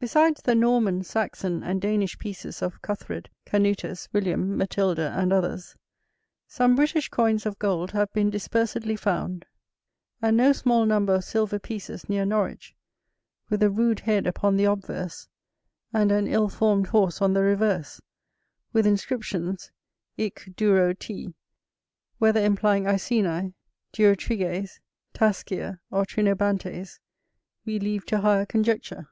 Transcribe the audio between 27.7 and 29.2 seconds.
leave to higher conjecture.